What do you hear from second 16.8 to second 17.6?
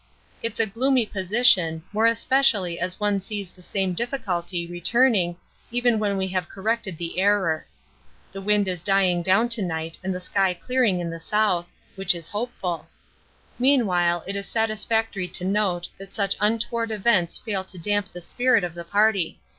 events